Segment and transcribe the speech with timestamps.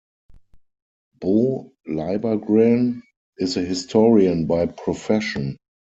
[1.19, 3.03] Bo Libergren
[3.37, 5.57] is a historian by profession.